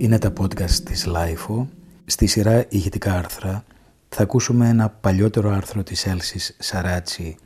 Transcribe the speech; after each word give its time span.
Είναι 0.00 0.18
τα 0.18 0.32
podcast 0.40 0.70
της 0.70 1.06
LIFO. 1.08 1.66
Στη 2.04 2.26
σειρά 2.26 2.64
ηχητικά 2.68 3.14
άρθρα 3.14 3.64
θα 4.08 4.22
ακούσουμε 4.22 4.68
ένα 4.68 4.88
παλιότερο 4.88 5.50
άρθρο 5.50 5.82
της 5.82 6.06
Έλσης 6.06 6.56
Σαράτσι 6.58 7.36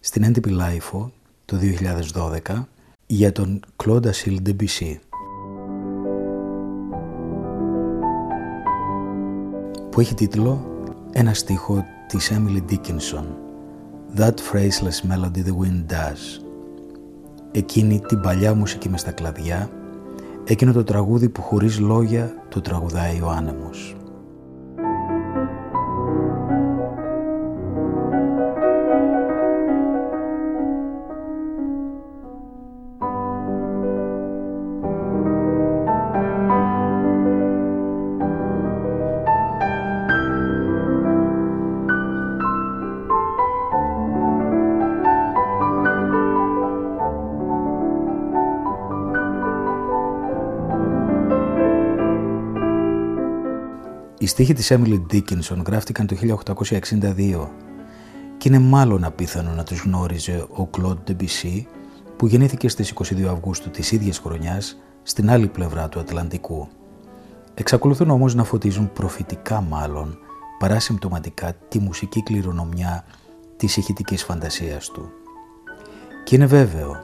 στην 0.00 0.22
έντυπη 0.22 0.56
LIFO 0.60 1.10
το 1.44 1.58
2012 2.46 2.64
για 3.06 3.32
τον 3.32 3.60
Claude 3.84 4.02
Achille 4.02 4.38
Debussy. 4.46 4.98
που 9.90 10.00
έχει 10.00 10.14
τίτλο 10.14 10.84
ένα 11.12 11.34
στίχο 11.34 11.84
της 12.06 12.32
Emily 12.32 12.72
Dickinson 12.72 13.24
That 14.16 14.34
phraseless 14.52 15.10
melody 15.10 15.42
the 15.44 15.54
wind 15.62 15.92
does 15.92 16.44
εκείνη 17.52 18.00
την 18.00 18.20
παλιά 18.20 18.54
μουσική 18.54 18.88
μες 18.88 19.00
στα 19.00 19.12
κλαδιά 19.12 19.70
εκείνο 20.44 20.72
το 20.72 20.84
τραγούδι 20.84 21.28
που 21.28 21.42
χωρίς 21.42 21.78
λόγια 21.78 22.34
το 22.48 22.60
τραγουδάει 22.60 23.20
ο 23.20 23.28
άνεμος. 23.28 23.99
Οι 54.22 54.26
στίχοι 54.26 54.52
της 54.52 54.72
Emily 54.72 55.00
Dickinson 55.12 55.62
γράφτηκαν 55.66 56.06
το 56.06 56.16
1862 56.16 57.48
και 58.38 58.48
είναι 58.48 58.58
μάλλον 58.58 59.04
απίθανο 59.04 59.50
να 59.50 59.62
τους 59.62 59.80
γνώριζε 59.80 60.46
ο 60.56 60.68
Claude 60.76 61.10
Debussy 61.10 61.64
που 62.16 62.26
γεννήθηκε 62.26 62.68
στις 62.68 62.92
22 62.94 63.22
Αυγούστου 63.22 63.70
της 63.70 63.92
ίδιας 63.92 64.18
χρονιάς 64.18 64.80
στην 65.02 65.30
άλλη 65.30 65.46
πλευρά 65.46 65.88
του 65.88 66.00
Ατλαντικού. 66.00 66.68
Εξακολουθούν 67.54 68.10
όμως 68.10 68.34
να 68.34 68.44
φωτίζουν 68.44 68.92
προφητικά 68.92 69.60
μάλλον 69.60 70.18
παρά 70.58 70.80
συμπτωματικά 70.80 71.52
τη 71.68 71.78
μουσική 71.78 72.22
κληρονομιά 72.22 73.04
της 73.56 73.76
ηχητικής 73.76 74.24
φαντασίας 74.24 74.88
του. 74.88 75.10
Και 76.24 76.34
είναι 76.34 76.46
βέβαιο 76.46 76.96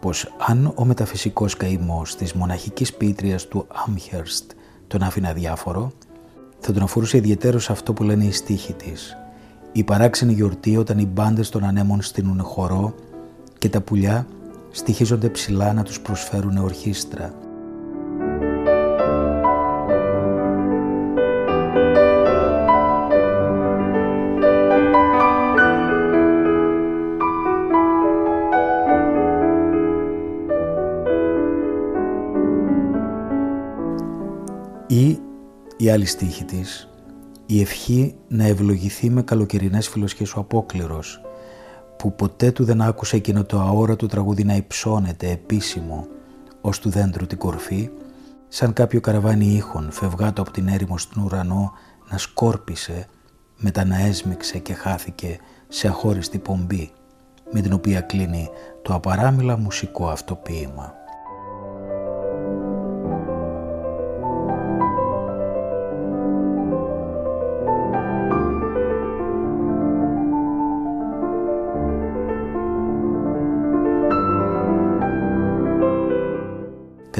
πως 0.00 0.34
αν 0.48 0.72
ο 0.74 0.84
μεταφυσικός 0.84 1.56
καημός 1.56 2.16
της 2.16 2.32
μοναχικής 2.32 2.94
πίτριας 2.94 3.48
του 3.48 3.66
Amherst 3.86 4.54
τον 4.86 5.02
άφηνε 5.02 5.32
διάφορο, 5.32 5.92
θα 6.64 6.72
τον 6.72 6.82
αφορούσε 6.82 7.16
ιδιαίτερος 7.16 7.70
αυτό 7.70 7.92
που 7.92 8.02
λένε 8.02 8.24
οι 8.24 8.32
στίχοι 8.32 8.72
της. 8.72 9.16
Η 9.72 9.84
παράξενη 9.84 10.32
γιορτή 10.32 10.76
όταν 10.76 10.98
οι 10.98 11.06
μπάντες 11.06 11.48
των 11.48 11.64
ανέμων 11.64 12.02
στείνουν 12.02 12.42
χορό 12.42 12.94
και 13.58 13.68
τα 13.68 13.80
πουλιά 13.80 14.26
στοιχίζονται 14.70 15.28
ψηλά 15.28 15.72
να 15.72 15.82
τους 15.82 16.00
προσφέρουν 16.00 16.56
ορχήστρα. 16.56 17.34
Άλλη 35.92 36.06
στίχη 36.06 36.44
της, 36.44 36.88
η 37.46 37.60
ευχή 37.60 38.14
να 38.28 38.46
ευλογηθεί 38.46 39.10
με 39.10 39.22
καλοκαιρινές 39.22 39.88
φιλοσχές 39.88 40.34
ο 40.34 40.40
απόκληρος, 40.40 41.20
που 41.96 42.14
ποτέ 42.14 42.50
του 42.50 42.64
δεν 42.64 42.80
άκουσε 42.80 43.16
εκείνο 43.16 43.44
το 43.44 43.60
αόρατο 43.60 44.06
τραγούδι 44.06 44.44
να 44.44 44.54
υψώνεται 44.56 45.30
επίσημο 45.30 46.06
ως 46.60 46.78
του 46.78 46.90
δέντρου 46.90 47.26
την 47.26 47.38
κορφή, 47.38 47.90
σαν 48.48 48.72
κάποιο 48.72 49.00
καραβάνι 49.00 49.46
ήχων 49.46 49.90
φευγάτο 49.90 50.42
από 50.42 50.50
την 50.50 50.68
έρημο 50.68 50.98
στον 50.98 51.24
ουρανό 51.24 51.72
να 52.10 52.18
σκόρπισε, 52.18 53.06
μετά 53.56 53.84
να 53.84 53.98
έσμιξε 54.00 54.58
και 54.58 54.74
χάθηκε 54.74 55.38
σε 55.68 55.88
αχώριστη 55.88 56.38
πομπή, 56.38 56.92
με 57.50 57.60
την 57.60 57.72
οποία 57.72 58.00
κλείνει 58.00 58.48
το 58.82 58.94
απαράμιλα 58.94 59.56
μουσικό 59.56 60.08
αυτό 60.08 60.34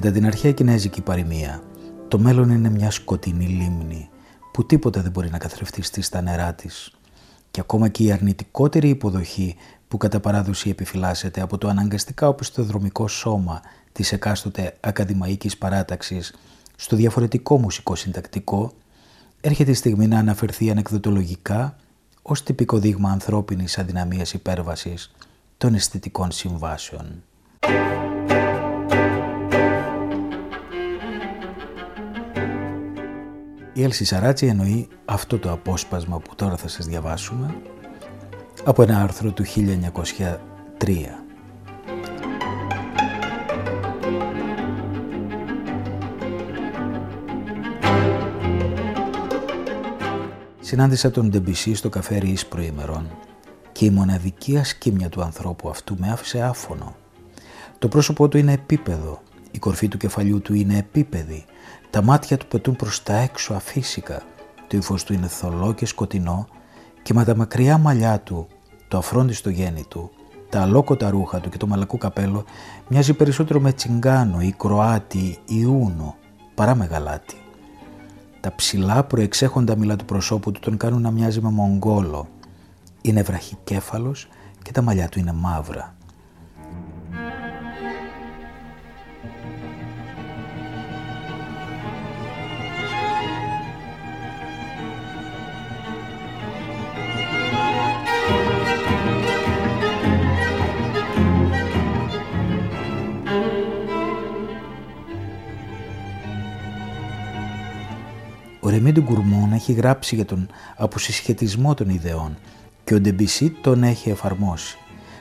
Κατά 0.03 0.15
την 0.15 0.27
αρχαία 0.27 0.53
κινέζικη 0.53 1.01
παροιμία, 1.01 1.63
το 2.09 2.19
μέλλον 2.19 2.51
είναι 2.51 2.71
μια 2.71 2.91
σκοτεινή 2.91 3.47
λίμνη 3.47 4.09
που 4.53 4.67
τίποτα 4.67 5.03
δεν 5.03 5.11
μπορεί 5.11 5.31
να 5.31 5.39
καθρεφτιστεί 5.39 6.03
στα 6.03 6.21
νερά 6.21 6.55
της. 6.55 6.93
Και 7.51 7.61
ακόμα 7.61 7.89
και 7.89 8.03
η 8.03 8.13
αρνητικότερη 8.13 8.89
υποδοχή 8.89 9.57
που 9.89 9.97
κατά 9.97 10.21
παράδοση 10.21 10.71
επιφυλάσσεται 10.71 11.41
από 11.41 11.59
το 11.59 11.69
αναγκαστικά 11.69 12.29
οπισθοδρομικό 12.29 13.09
σώμα 13.09 13.61
της 13.93 14.13
εκάστοτε 14.13 14.77
ακαδημαϊκής 14.81 15.59
παράταξης 15.59 16.35
στο 16.77 16.97
διαφορετικό 16.97 17.59
μουσικό 17.59 17.95
συντακτικό, 17.95 18.73
έρχεται 19.41 19.71
η 19.71 19.75
στιγμή 19.75 20.07
να 20.07 20.19
αναφερθεί 20.19 20.71
ανεκδοτολογικά 20.71 21.77
ως 22.23 22.43
τυπικό 22.43 22.79
δείγμα 22.79 23.11
ανθρώπινης 23.11 23.79
αδυναμίας 23.79 24.33
υπέρβασης 24.33 25.15
των 25.59 25.75
αισθητικών 25.75 26.31
συμβάσεων. 26.31 27.23
Η 33.75 33.83
Έλση 33.83 34.05
Σαράτσι 34.05 34.47
εννοεί 34.47 34.89
αυτό 35.05 35.39
το 35.39 35.53
απόσπασμα 35.53 36.19
που 36.19 36.35
τώρα 36.35 36.57
θα 36.57 36.69
σας 36.69 36.87
διαβάσουμε 36.87 37.55
από 38.65 38.83
ένα 38.83 39.03
άρθρο 39.03 39.31
του 39.31 39.45
1903. 39.45 41.23
Συνάντησα 50.61 51.11
τον 51.11 51.29
Ντεμπισί 51.29 51.75
στο 51.75 51.89
καφέ 51.89 52.19
Ρίς 52.19 52.47
προημερών 52.47 53.11
και 53.73 53.85
η 53.85 53.91
μοναδική 53.91 54.59
ασκήμια 54.59 55.09
του 55.09 55.23
ανθρώπου 55.23 55.69
αυτού 55.69 55.97
με 55.99 56.11
άφησε 56.11 56.43
άφωνο. 56.43 56.97
Το 57.79 57.89
πρόσωπό 57.89 58.29
του 58.29 58.39
είναι 58.39 58.53
επίπεδο, 58.53 59.23
η 59.51 59.59
κορφή 59.59 59.89
του 59.89 59.97
κεφαλιού 59.97 60.41
του 60.41 60.55
είναι 60.55 60.79
επίπεδη, 60.79 61.45
τα 61.93 62.03
μάτια 62.03 62.37
του 62.37 62.47
πετούν 62.47 62.77
προς 62.77 63.03
τα 63.03 63.17
έξω 63.17 63.55
αφύσικα, 63.55 64.23
το 64.67 64.77
ύφος 64.77 65.05
του 65.05 65.13
είναι 65.13 65.27
θολό 65.27 65.73
και 65.73 65.87
σκοτεινό 65.87 66.47
και 67.03 67.15
με 67.15 67.25
τα 67.25 67.37
μακριά 67.37 67.79
μαλλιά 67.79 68.21
του, 68.21 68.47
το 68.89 68.99
αφρόντιστο 68.99 69.51
γέννη 69.51 69.85
του, 69.89 70.11
τα 70.49 70.63
αλόκοτα 70.63 71.11
ρούχα 71.11 71.41
του 71.41 71.49
και 71.49 71.57
το 71.57 71.67
μαλακό 71.67 71.99
καπέλο 71.99 72.45
μοιάζει 72.89 73.15
περισσότερο 73.15 73.61
με 73.61 73.73
τσιγκάνο 73.73 74.41
ή 74.41 74.55
κροάτι 74.59 75.39
ή 75.47 75.65
ούνο 75.65 76.17
παρά 76.55 76.75
με 76.75 76.85
γαλάτι. 76.85 77.37
Τα 78.41 78.55
ψηλά 78.55 79.05
προεξέχοντα 79.05 79.77
μήλα 79.77 79.97
του 79.97 80.05
προσώπου 80.05 80.53
του 80.53 80.61
τον 80.61 80.77
κάνουν 80.77 81.03
να 81.03 81.11
μοιάζει 81.11 81.41
με 81.41 81.51
Μογγόλο. 81.51 82.29
Είναι 83.01 83.23
βραχικέφαλος 83.23 84.29
και 84.63 84.73
τα 84.73 84.83
μαλλιά 84.83 85.09
του 85.09 85.19
είναι 85.19 85.33
μαύρα. 85.33 85.95
Ο 108.83 108.85
Ρεμί 108.85 109.01
Γκουρμόν 109.01 109.53
έχει 109.53 109.73
γράψει 109.73 110.15
για 110.15 110.25
τον 110.25 110.49
αποσυσχετισμό 110.77 111.75
των 111.75 111.89
ιδεών 111.89 112.37
και 112.85 112.95
ο 112.95 113.01
Ντεμπισί 113.01 113.51
τον 113.51 113.83
έχει 113.83 114.11
εφαρμόσει, 114.11 114.77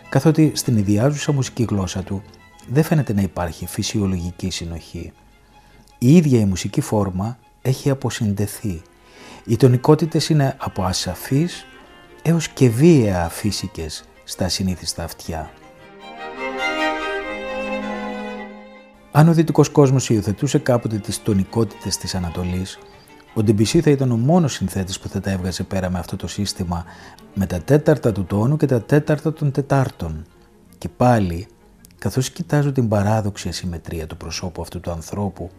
καθότι 0.10 0.52
στην 0.56 0.78
ιδιάζουσα 0.78 1.32
μουσική 1.32 1.66
γλώσσα 1.70 2.04
του 2.04 2.24
δεν 2.68 2.84
φαίνεται 2.84 3.14
να 3.14 3.22
υπάρχει 3.22 3.66
φυσιολογική 3.66 4.50
συνοχή. 4.50 5.12
Η 5.98 6.16
ίδια 6.16 6.40
η 6.40 6.46
μουσική 6.46 6.82
φόρμα 6.82 7.38
έχει 7.62 7.90
αποσυνδεθεί. 7.90 8.82
Οι 9.46 9.56
τονικότητες 9.56 10.30
είναι 10.30 10.56
από 10.60 10.84
ασαφείς 10.84 11.66
έως 12.22 12.48
και 12.48 12.70
βίαια 12.70 13.30
φύσικες 13.30 14.04
στα 14.24 14.50
συνήθιστα 14.50 15.04
αυτιά. 15.04 15.52
Αν 19.12 19.28
ο 19.28 19.34
δυτικός 19.34 19.70
κόσμος 19.70 20.10
υιοθετούσε 20.10 20.58
κάποτε 20.58 20.98
τις 20.98 21.24
τονικότητες 21.24 21.98
της 21.98 22.16
Ανατολής, 22.16 22.80
ο 23.34 23.44
Ντεμπισί 23.44 23.82
θα 23.82 23.90
ήταν 23.90 24.12
ο 24.12 24.18
μόνος 24.18 24.54
συνθέτης 24.54 25.00
που 25.00 25.08
θα 25.08 25.20
τα 25.20 25.32
έβγαζε 25.32 25.64
πέρα 25.64 25.90
με 25.90 26.00
αυτό 26.00 26.16
το 26.16 26.28
σύστημα 26.28 26.86
με 27.34 27.46
τα 27.46 27.62
τέταρτα 27.62 28.12
του 28.12 28.24
τόνου 28.26 28.58
και 28.58 28.66
τα 28.66 28.82
τέταρτα 28.82 29.34
των 29.34 29.52
τετάρτων. 29.52 30.26
Και 30.78 30.90
πάλι, 30.90 31.48
καθώς 31.98 32.30
κοιτάζω 32.30 32.72
την 32.72 32.88
παράδοξη 32.88 33.48
ασυμμετρία 33.48 34.08
του 34.08 34.18
προσώπου 34.18 34.62
αυτού 34.62 34.80
του 34.80 34.92
ανθρώπου, 34.92 35.50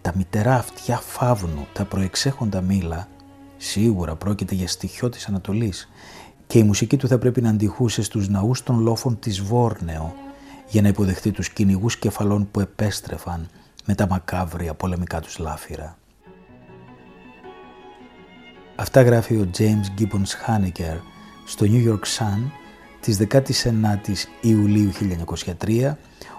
τα 0.00 0.12
μητερά 0.16 0.54
αυτιά 0.54 0.96
φαύνου, 0.96 1.66
τα 1.72 1.84
προεξέχοντα 1.84 2.60
μήλα, 2.60 3.08
σίγουρα 3.56 4.14
πρόκειται 4.14 4.54
για 4.54 4.68
στοιχείο 4.68 5.08
της 5.08 5.26
Ανατολής 5.26 5.88
και 6.46 6.58
η 6.58 6.62
μουσική 6.62 6.96
του 6.96 7.08
θα 7.08 7.18
πρέπει 7.18 7.40
να 7.40 7.50
αντιχούσε 7.50 8.02
στους 8.02 8.28
ναούς 8.28 8.62
των 8.62 8.80
λόφων 8.80 9.18
της 9.18 9.40
Βόρνεο 9.40 10.14
για 10.68 10.82
να 10.82 10.88
υποδεχτεί 10.88 11.30
τους 11.30 11.48
κυνηγούς 11.48 11.96
κεφαλών 11.96 12.48
που 12.50 12.60
επέστρεφαν 12.60 13.48
με 13.84 13.94
τα 13.94 14.06
μακάβρια 14.08 14.74
πολεμικά 14.74 15.20
τους 15.20 15.38
λάφυρα. 15.38 15.96
Αυτά 18.76 19.02
γράφει 19.02 19.36
ο 19.36 19.50
James 19.58 20.00
Gibbons 20.00 20.46
Haneker 20.46 21.00
στο 21.44 21.66
New 21.68 21.88
York 21.88 22.04
Sun 22.18 22.50
της 23.00 23.26
19ης 23.30 24.24
Ιουλίου 24.40 24.90
1903 25.64 25.94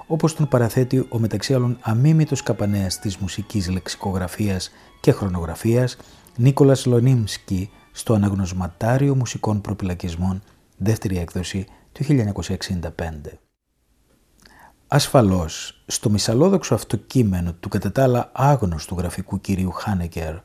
όπως 0.07 0.35
τον 0.35 0.47
παραθέτει 0.47 1.05
ο 1.09 1.19
μεταξύ 1.19 1.53
άλλων 1.53 1.77
αμίμητος 1.81 2.43
καπανέας 2.43 2.99
της 2.99 3.17
μουσικής 3.17 3.69
λεξικογραφίας 3.69 4.71
και 5.01 5.11
χρονογραφίας 5.11 5.97
Νίκολας 6.35 6.85
Λονίμσκι 6.85 7.69
στο 7.91 8.13
Αναγνωσματάριο 8.13 9.15
Μουσικών 9.15 9.61
Προπυλακισμών, 9.61 10.41
δεύτερη 10.77 11.17
έκδοση 11.17 11.65
του 11.91 12.03
1965. 12.03 13.39
Ασφαλώς, 14.87 15.83
στο 15.85 16.09
μισαλόδοξο 16.09 16.73
αυτό 16.73 16.97
κείμενο 16.97 17.53
του 17.53 17.69
κατά 17.69 17.91
τα 17.91 18.03
άλλα 18.03 18.31
άγνωστου 18.33 18.95
γραφικού 18.97 19.41
κυρίου 19.41 19.71
Χάνεκερ, 19.71 20.35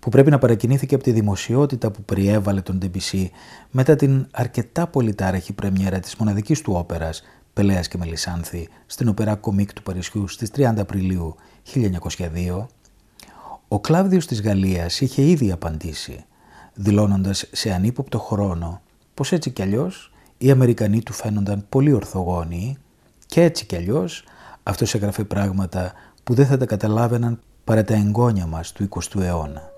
που 0.00 0.10
πρέπει 0.10 0.30
να 0.30 0.38
παρακινήθηκε 0.38 0.94
από 0.94 1.04
τη 1.04 1.12
δημοσιότητα 1.12 1.90
που 1.90 2.02
περιέβαλε 2.02 2.60
τον 2.60 2.78
DBC 2.82 3.26
μετά 3.70 3.96
την 3.96 4.26
αρκετά 4.30 4.86
πολυτάραχη 4.86 5.52
πρεμιέρα 5.52 6.00
της 6.00 6.16
μοναδικής 6.16 6.60
του 6.60 6.72
όπερας 6.76 7.22
«Πελέας 7.52 7.88
και 7.88 7.98
Μελισάνθη» 7.98 8.68
στην 8.86 9.08
Οπερά 9.08 9.34
Κομίκ 9.34 9.72
του 9.72 9.82
Παρισιού 9.82 10.28
στις 10.28 10.50
30 10.56 10.74
Απριλίου 10.78 11.34
1902, 11.74 12.66
ο 13.68 13.80
Κλάβδιος 13.80 14.26
της 14.26 14.42
Γαλλίας 14.42 15.00
είχε 15.00 15.22
ήδη 15.22 15.52
απαντήσει, 15.52 16.24
δηλώνοντας 16.74 17.48
σε 17.52 17.72
ανύποπτο 17.72 18.18
χρόνο 18.18 18.80
πως 19.14 19.32
έτσι 19.32 19.50
κι 19.50 19.62
αλλιώς 19.62 20.12
οι 20.38 20.50
Αμερικανοί 20.50 21.02
του 21.02 21.12
φαίνονταν 21.12 21.64
πολύ 21.68 21.92
ορθογόνοι 21.92 22.76
και 23.26 23.42
έτσι 23.42 23.66
κι 23.66 23.76
αλλιώς 23.76 24.24
αυτός 24.62 24.94
έγραφε 24.94 25.24
πράγματα 25.24 25.92
που 26.24 26.34
δεν 26.34 26.46
θα 26.46 26.56
τα 26.56 26.66
καταλάβαιναν 26.66 27.40
παρά 27.64 27.84
τα 27.84 27.94
εγγόνια 27.94 28.46
μας 28.46 28.72
του 28.72 28.88
20ου 28.90 29.20
αιώνα. 29.20 29.70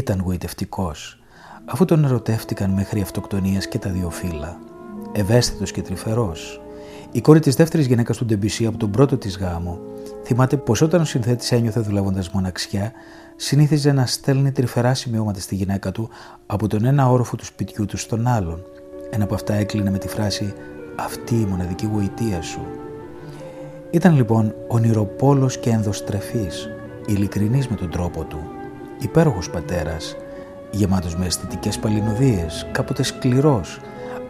Ήταν 0.00 0.20
γοητευτικός, 0.24 1.18
αφού 1.64 1.84
τον 1.84 2.04
ερωτεύτηκαν 2.04 2.70
μέχρι 2.70 3.00
αυτοκτονίας 3.00 3.68
και 3.68 3.78
τα 3.78 3.90
δύο 3.90 4.10
φύλλα. 4.10 4.58
Ευαίσθητος 5.12 5.72
και 5.72 5.82
τρυφερός. 5.82 6.60
Η 7.12 7.20
κόρη 7.20 7.40
της 7.40 7.54
δεύτερης 7.54 7.86
γυναίκας 7.86 8.16
του 8.16 8.24
Ντεμπισί 8.24 8.66
από 8.66 8.78
τον 8.78 8.90
πρώτο 8.90 9.16
της 9.16 9.38
γάμο 9.38 9.78
θυμάται 10.24 10.56
πως 10.56 10.80
όταν 10.80 11.00
ο 11.00 11.04
συνθέτης 11.04 11.52
ένιωθε 11.52 11.80
δουλεύοντας 11.80 12.30
μοναξιά, 12.30 12.92
συνήθιζε 13.36 13.92
να 13.92 14.06
στέλνει 14.06 14.52
τρυφερά 14.52 14.94
σημειώματα 14.94 15.40
στη 15.40 15.54
γυναίκα 15.54 15.92
του 15.92 16.08
από 16.46 16.66
τον 16.68 16.84
ένα 16.84 17.10
όροφο 17.10 17.36
του 17.36 17.44
σπιτιού 17.44 17.86
του 17.86 17.96
στον 17.96 18.26
άλλον. 18.26 18.62
Ένα 19.10 19.24
από 19.24 19.34
αυτά 19.34 19.54
έκλεινε 19.54 19.90
με 19.90 19.98
τη 19.98 20.08
φράση 20.08 20.54
«Αυτή 20.96 21.34
η 21.34 21.46
μοναδική 21.50 21.86
γοητεία 21.86 22.42
σου». 22.42 22.60
Ήταν 23.90 24.14
λοιπόν 24.14 24.54
ονειροπόλος 24.68 25.58
και 25.58 25.70
ενδοστρεφής, 25.70 26.68
ειλικρινής 27.06 27.68
με 27.68 27.76
τον 27.76 27.90
τρόπο 27.90 28.24
του, 28.24 28.40
υπέροχος 29.00 29.50
πατέρας, 29.50 30.16
γεμάτος 30.70 31.16
με 31.16 31.26
αισθητικές 31.26 31.78
παλινοδίες, 31.78 32.66
κάποτε 32.72 33.02
σκληρός, 33.02 33.80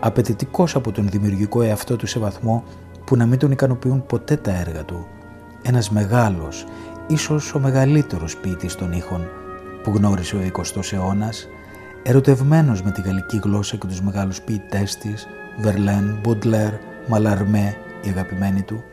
απαιτητικός 0.01 0.75
από 0.75 0.93
τον 0.93 1.09
δημιουργικό 1.09 1.63
εαυτό 1.63 1.97
του 1.97 2.07
σε 2.07 2.19
βαθμό 2.19 2.65
που 3.05 3.17
να 3.17 3.27
μην 3.27 3.39
τον 3.39 3.51
ικανοποιούν 3.51 4.07
ποτέ 4.07 4.37
τα 4.37 4.51
έργα 4.51 4.85
του. 4.85 5.07
Ένας 5.63 5.91
μεγάλος, 5.91 6.67
ίσως 7.07 7.55
ο 7.55 7.59
μεγαλύτερος 7.59 8.37
ποιητής 8.37 8.75
των 8.75 8.93
ήχων 8.93 9.29
που 9.83 9.93
γνώρισε 9.95 10.37
ο 10.37 10.41
20ος 10.41 10.93
αιώνας, 10.93 11.49
ερωτευμένος 12.03 12.83
με 12.83 12.91
τη 12.91 13.01
γαλλική 13.01 13.41
γλώσσα 13.43 13.77
και 13.77 13.87
τους 13.87 14.03
μεγάλους 14.03 14.41
ποιητές 14.41 14.97
της, 14.97 15.27
Βερλέν, 15.59 16.19
Μποντλέρ, 16.23 16.73
Μαλαρμέ, 17.09 17.77
η 18.03 18.09
αγαπημένη 18.09 18.63
του, 18.63 18.85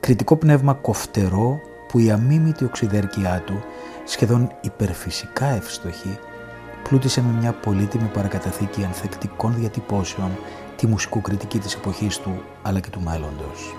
κριτικό 0.00 0.36
πνεύμα 0.36 0.72
κοφτερό 0.72 1.60
που 1.88 1.98
η 1.98 2.10
αμίμητη 2.10 2.64
οξυδέρκειά 2.64 3.42
του 3.46 3.64
σχεδόν 4.04 4.52
υπερφυσικά 4.60 5.46
ευστοχή, 5.46 6.18
πλούτησε 6.82 7.22
με 7.22 7.38
μια 7.38 7.52
πολύτιμη 7.52 8.08
παρακαταθήκη 8.12 8.84
ανθεκτικών 8.84 9.54
διατυπώσεων 9.54 10.30
τη 10.76 10.86
μουσικοκριτική 10.86 11.58
της 11.58 11.74
εποχής 11.74 12.18
του 12.18 12.42
αλλά 12.62 12.80
και 12.80 12.90
του 12.90 13.00
μέλλοντος. 13.00 13.74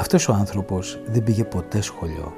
Αυτός 0.00 0.28
ο 0.28 0.32
άνθρωπος 0.32 1.00
δεν 1.06 1.22
πήγε 1.22 1.44
ποτέ 1.44 1.80
σχολείο 1.80 2.32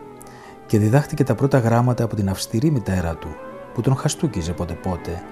και 0.66 0.78
διδάχτηκε 0.78 1.25
τα 1.25 1.35
πρώτα 1.35 1.59
γράμματα 1.59 2.04
από 2.04 2.16
την 2.16 2.28
αυστηρή 2.28 2.71
μητέρα 2.71 3.16
του 3.16 3.28
που 3.75 3.81
τον 3.81 3.97
χαστούκιζε 3.97 4.52
πότε 4.52 4.73
πότε 4.75 5.23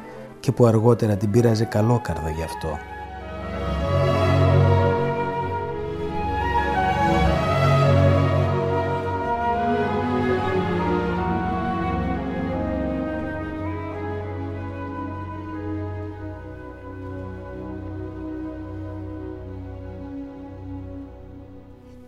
και 0.40 0.52
που 0.52 0.66
αργότερα 0.66 1.16
την 1.16 1.30
πείραζε 1.30 1.64
καλόκαρδα 1.64 2.30
γι' 2.30 2.42
αυτό. 2.42 2.78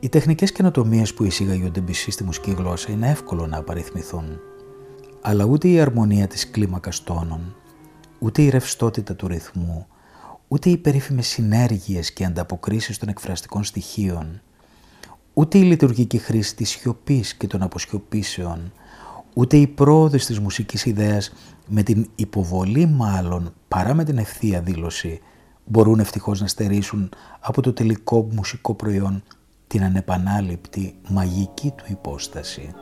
Οι 0.03 0.09
τεχνικές 0.09 0.53
καινοτομίες 0.53 1.15
που 1.15 1.25
εισήγαγε 1.25 1.65
ο 1.65 1.71
Ντεμπισί 1.71 2.11
στη 2.11 2.25
μουσική 2.25 2.51
γλώσσα 2.51 2.93
είναι 2.93 3.11
εύκολο 3.11 3.47
να 3.47 3.59
απαριθμηθούν. 3.59 4.41
Αλλά 5.21 5.45
ούτε 5.45 5.69
η 5.69 5.81
αρμονία 5.81 6.27
της 6.27 6.51
κλίμακας 6.51 7.03
τόνων, 7.03 7.55
ούτε 8.19 8.43
η 8.43 8.49
ρευστότητα 8.49 9.15
του 9.15 9.27
ρυθμού, 9.27 9.87
ούτε 10.49 10.71
οι 10.71 10.77
περίφημες 10.77 11.27
συνέργειες 11.27 12.13
και 12.13 12.25
ανταποκρίσεις 12.25 12.99
των 12.99 13.09
εκφραστικών 13.09 13.65
στοιχείων, 13.65 14.41
ούτε 15.35 15.59
η 15.59 15.63
λειτουργική 15.63 16.19
χρήση 16.19 16.57
της 16.57 16.71
σιωπής 16.71 17.35
και 17.35 17.47
των 17.47 17.63
αποσιωπήσεων, 17.63 18.73
ούτε 19.35 19.57
η 19.57 19.67
πρόοδος 19.67 20.27
της 20.27 20.41
μουσικής 20.41 20.85
ιδέας 20.85 21.33
με 21.69 21.83
την 21.83 22.09
υποβολή 22.15 22.87
μάλλον 22.87 23.55
παρά 23.69 23.95
με 23.95 24.05
την 24.05 24.19
ευθεία 24.19 24.61
δήλωση 24.61 25.21
μπορούν 25.65 26.01
ευτυχώς 26.01 26.41
να 26.41 26.47
στερήσουν 26.47 27.11
από 27.41 27.63
το 27.63 27.73
τελικό 27.73 28.29
μουσικό 28.33 28.75
προϊόν 28.75 29.23
την 29.73 29.85
ανεπανάληπτη 29.85 30.95
μαγική 31.09 31.71
του 31.71 31.85
υπόσταση. 31.89 32.75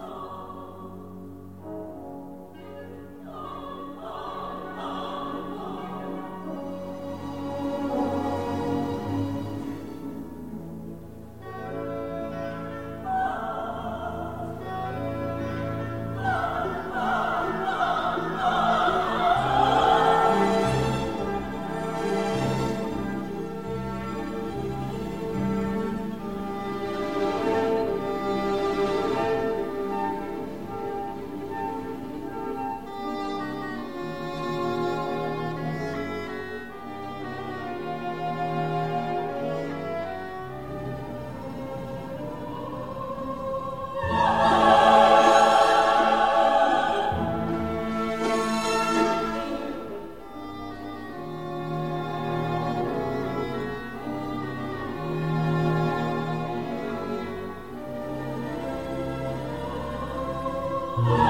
Oh. 61.02 61.29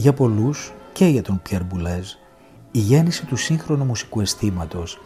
Για 0.00 0.12
πολλούς 0.12 0.72
και 0.92 1.06
για 1.06 1.22
τον 1.22 1.40
Πιέρ 1.42 1.64
Μπουλέζ, 1.64 2.12
η 2.70 2.78
γέννηση 2.78 3.26
του 3.26 3.36
σύγχρονου 3.36 3.84
μουσικού 3.84 4.20
αισθήματος 4.20 5.00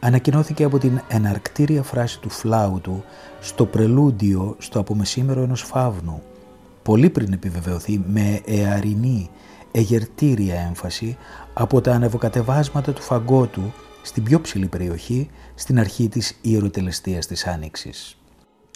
ανακοινώθηκε 0.00 0.64
από 0.64 0.78
την 0.78 1.00
εναρκτήρια 1.08 1.82
φράση 1.82 2.20
του 2.20 2.30
φλάουτου 2.30 3.02
στο 3.40 3.66
πρελούντιο 3.66 4.56
στο 4.58 4.78
απομεσήμερο 4.80 5.42
ενός 5.42 5.62
φαύνου, 5.62 6.22
πολύ 6.82 7.10
πριν 7.10 7.32
επιβεβαιωθεί 7.32 8.04
με 8.06 8.40
εαρινή, 8.44 9.30
εγερτήρια 9.72 10.60
έμφαση 10.60 11.16
από 11.54 11.80
τα 11.80 11.92
ανεβοκατεβάσματα 11.92 12.92
του 12.92 13.02
φαγκότου 13.02 13.72
στην 14.02 14.22
πιο 14.22 14.40
ψηλή 14.40 14.66
περιοχή 14.66 15.30
στην 15.54 15.78
αρχή 15.78 16.08
της 16.08 16.38
ιεροτελεστίας 16.40 17.26
της 17.26 17.46
Άνοιξης 17.46 18.17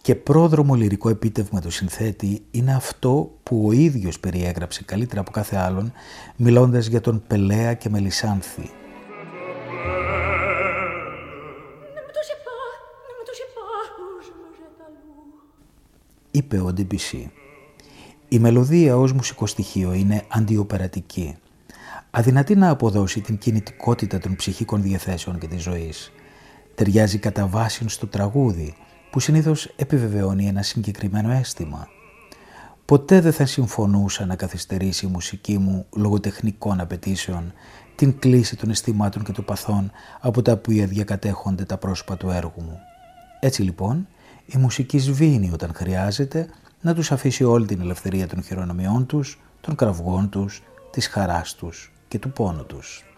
και 0.02 0.14
πρόδρομο 0.14 0.74
λυρικό 0.74 1.08
επίτευγμα 1.08 1.60
του 1.60 1.70
συνθέτη 1.70 2.42
είναι 2.50 2.74
αυτό 2.74 3.38
που 3.42 3.66
ο 3.66 3.72
ίδιος 3.72 4.20
περιέγραψε 4.20 4.82
καλύτερα 4.84 5.20
από 5.20 5.30
κάθε 5.30 5.56
άλλον 5.56 5.92
μιλώντας 6.36 6.86
για 6.86 7.00
τον 7.00 7.22
Πελέα 7.26 7.74
και 7.74 7.88
Μελισάνθη. 7.88 8.70
Είπε 16.30 16.60
ο 16.60 16.72
Ντεμπισί. 16.72 17.30
Η 18.28 18.38
μελωδία 18.38 18.96
ως 18.96 19.12
μουσικό 19.12 19.46
στοιχείο 19.46 19.92
είναι 19.92 20.24
αντιοπερατική. 20.28 21.36
Αδυνατή 22.10 22.54
να 22.54 22.68
αποδώσει 22.68 23.20
την 23.20 23.38
κινητικότητα 23.38 24.18
των 24.18 24.36
ψυχικών 24.36 24.82
διαθέσεων 24.82 25.38
και 25.38 25.46
της 25.46 25.62
ζωής. 25.62 26.12
Ταιριάζει 26.74 27.18
κατά 27.18 27.46
βάση 27.46 27.88
στο 27.88 28.06
τραγούδι, 28.06 28.74
που 29.12 29.20
συνήθως 29.20 29.72
επιβεβαιώνει 29.76 30.46
ένα 30.46 30.62
συγκεκριμένο 30.62 31.30
αίσθημα. 31.30 31.88
Ποτέ 32.84 33.20
δεν 33.20 33.32
θα 33.32 33.46
συμφωνούσα 33.46 34.26
να 34.26 34.36
καθυστερήσει 34.36 35.06
η 35.06 35.08
μουσική 35.08 35.58
μου 35.58 35.86
λογοτεχνικών 35.96 36.80
απαιτήσεων 36.80 37.52
την 37.94 38.18
κλίση 38.18 38.56
των 38.56 38.70
αισθημάτων 38.70 39.24
και 39.24 39.32
των 39.32 39.44
παθών 39.44 39.90
από 40.20 40.42
τα 40.42 40.52
οποία 40.52 40.86
διακατέχονται 40.86 41.64
τα 41.64 41.76
πρόσωπα 41.76 42.16
του 42.16 42.30
έργου 42.30 42.62
μου. 42.62 42.78
Έτσι 43.40 43.62
λοιπόν, 43.62 44.08
η 44.46 44.58
μουσική 44.58 44.98
σβήνει 44.98 45.50
όταν 45.52 45.72
χρειάζεται 45.74 46.48
να 46.80 46.94
τους 46.94 47.12
αφήσει 47.12 47.44
όλη 47.44 47.66
την 47.66 47.80
ελευθερία 47.80 48.26
των 48.26 48.42
χειρονομιών 48.42 49.06
τους, 49.06 49.40
των 49.60 49.74
κραυγών 49.74 50.28
τους, 50.28 50.62
της 50.90 51.06
χαράς 51.06 51.54
τους 51.54 51.92
και 52.08 52.18
του 52.18 52.32
πόνου 52.32 52.66
τους. 52.66 53.11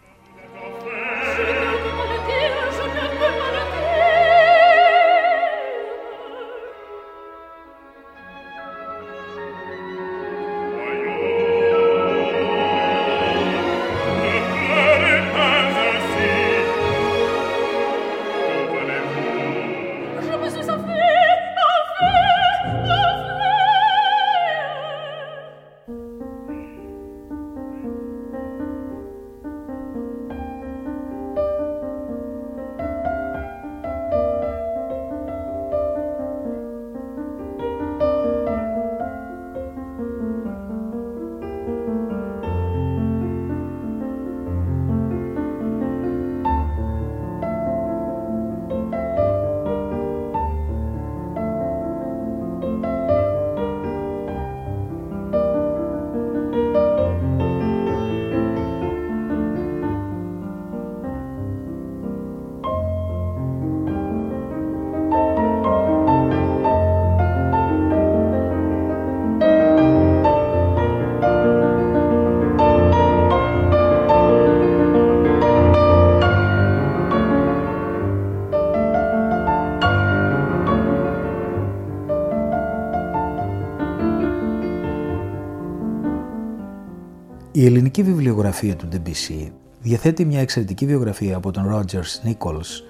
Η 87.56 87.66
ελληνική 87.66 88.02
βιβλιογραφία 88.02 88.76
του 88.76 88.88
Debussy 88.92 89.50
διαθέτει 89.80 90.25
μια 90.25 90.40
εξαιρετική 90.40 90.87
βιογραφία 90.87 91.37
από 91.37 91.50
τον 91.50 91.64
Rogers 91.73 92.28
Nichols 92.28 92.82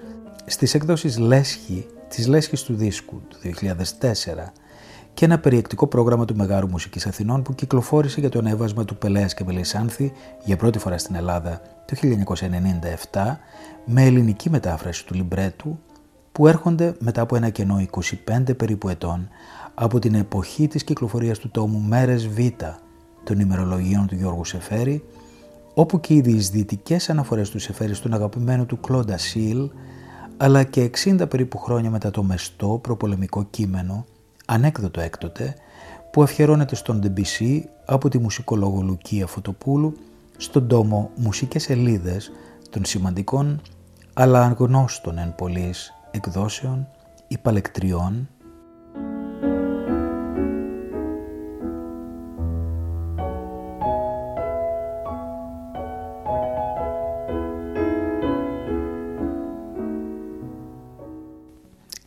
στις 0.45 0.73
εκδόσεις 0.73 1.17
Λέσχη 1.17 1.85
της 2.07 2.27
Λέσχης 2.27 2.63
του 2.63 2.75
Δίσκου 2.75 3.21
του 3.27 3.37
2004 3.41 4.11
και 5.13 5.25
ένα 5.25 5.39
περιεκτικό 5.39 5.87
πρόγραμμα 5.87 6.25
του 6.25 6.35
Μεγάρου 6.35 6.69
Μουσικής 6.69 7.05
Αθηνών 7.05 7.41
που 7.41 7.55
κυκλοφόρησε 7.55 8.19
για 8.19 8.29
το 8.29 8.39
ανέβασμα 8.39 8.85
του 8.85 8.97
Πελέας 8.97 9.33
και 9.33 9.43
Μελισσάνθη 9.43 10.11
για 10.43 10.57
πρώτη 10.57 10.79
φορά 10.79 10.97
στην 10.97 11.15
Ελλάδα 11.15 11.61
το 11.85 11.95
1997 13.11 13.37
με 13.85 14.03
ελληνική 14.03 14.49
μετάφραση 14.49 15.05
του 15.05 15.13
λιμπρέτου 15.13 15.79
που 16.31 16.47
έρχονται 16.47 16.95
μετά 16.99 17.21
από 17.21 17.35
ένα 17.35 17.49
κενό 17.49 17.85
25 18.27 18.57
περίπου 18.57 18.89
ετών 18.89 19.29
από 19.73 19.99
την 19.99 20.15
εποχή 20.15 20.67
της 20.67 20.83
κυκλοφορίας 20.83 21.39
του 21.39 21.49
τόμου 21.49 21.79
«Μέρες 21.79 22.27
Β» 22.27 22.39
των 23.25 23.39
ημερολογίων 23.39 24.07
του 24.07 24.15
Γιώργου 24.15 24.45
Σεφέρη 24.45 25.03
όπου 25.73 25.99
και 25.99 26.13
οι 26.13 26.21
διεισδυτικές 26.21 27.09
αναφορές 27.09 27.49
του 27.49 27.59
Σεφέρη 27.59 27.93
στον 27.93 28.13
αγαπημένο 28.13 28.65
του 28.65 28.79
Κλόντα 28.79 29.17
Σίλ 29.17 29.69
αλλά 30.37 30.63
και 30.63 30.89
60 31.03 31.29
περίπου 31.29 31.57
χρόνια 31.57 31.89
μετά 31.89 32.11
το 32.11 32.23
μεστό 32.23 32.79
προπολεμικό 32.81 33.43
κείμενο 33.49 34.05
ανέκδοτο 34.45 35.01
έκτοτε, 35.01 35.55
που 36.11 36.23
αφιερώνεται 36.23 36.75
στον 36.75 37.01
Debussy 37.03 37.61
από 37.85 38.09
τη 38.09 38.17
μουσικολόγο 38.17 38.81
Λουκία 38.81 39.27
Φωτοπούλου 39.27 39.97
στον 40.37 40.67
τόμο 40.67 41.11
«Μουσικές 41.15 41.63
σελίδες» 41.63 42.31
των 42.69 42.85
σημαντικών 42.85 43.61
αλλά 44.13 44.43
αγνώστων 44.43 45.17
εν 45.17 45.35
πολλής 45.35 45.93
εκδόσεων 46.11 46.87
υπαλεκτριών 47.27 48.29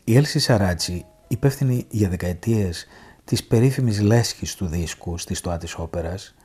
Η 0.09 0.15
Έλση 0.15 0.39
Σαράτσι 0.39 1.05
υπεύθυνη 1.27 1.85
για 1.89 2.09
δεκαετίες 2.09 2.85
της 3.23 3.43
περίφημης 3.43 4.01
λέσχης 4.01 4.55
του 4.55 4.65
δίσκου 4.65 5.17
στη 5.17 5.33
στοά 5.33 5.57
της 5.57 5.75
όπερας, 5.75 6.35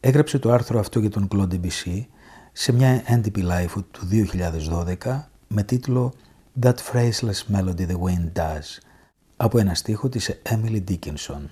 έγραψε 0.00 0.38
το 0.38 0.52
άρθρο 0.52 0.78
αυτό 0.78 0.98
για 1.00 1.10
τον 1.10 1.28
Claude 1.32 1.54
Debussy 1.54 2.06
σε 2.52 2.72
μια 2.72 3.02
NDP 3.08 3.36
Life 3.36 3.82
του 3.90 4.08
2012 5.02 5.28
με 5.48 5.62
τίτλο 5.62 6.12
«That 6.62 6.74
Phraseless 6.92 7.54
Melody 7.54 7.86
the 7.86 7.96
Wind 8.04 8.32
Does» 8.32 8.78
από 9.36 9.58
ένα 9.58 9.74
στίχο 9.74 10.08
της 10.08 10.40
Emily 10.48 10.84
Dickinson. 10.88 11.42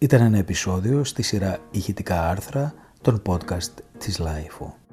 Ήταν 0.00 0.20
ένα 0.22 0.38
επεισόδιο 0.38 1.04
στη 1.04 1.22
σειρά 1.22 1.58
ηχητικά 1.70 2.28
άρθρα 2.28 2.74
των 3.00 3.22
podcast 3.26 3.72
της 3.98 4.20
Lifeo. 4.20 4.87